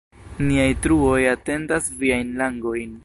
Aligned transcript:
Niaj 0.45 0.65
truoj 0.87 1.19
atendas 1.33 1.91
viajn 2.01 2.33
langojn“. 2.43 2.99